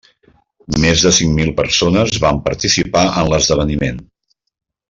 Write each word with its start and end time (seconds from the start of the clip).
Més 0.83 1.03
de 1.07 1.11
cinc 1.17 1.35
mil 1.41 1.51
persones 1.59 2.17
van 2.25 2.41
participar 2.49 3.07
en 3.13 3.33
l'esdeveniment. 3.35 4.05